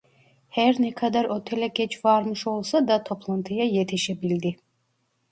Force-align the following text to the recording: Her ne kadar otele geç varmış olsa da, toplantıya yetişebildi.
Her 0.49 0.75
ne 0.81 0.91
kadar 0.95 1.25
otele 1.25 1.67
geç 1.67 2.05
varmış 2.05 2.47
olsa 2.47 2.87
da, 2.87 3.03
toplantıya 3.03 3.65
yetişebildi. 3.65 4.55